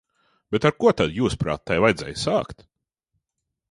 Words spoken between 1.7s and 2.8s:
tai vajadzēja sākt?